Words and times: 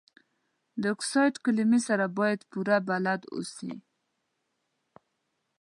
د 0.81 0.83
اکسایډ 0.93 1.33
کلمې 1.45 1.79
سره 1.87 2.05
باید 2.19 2.39
پوره 2.51 2.77
بلد 2.89 3.21
اوسئ. 3.35 3.71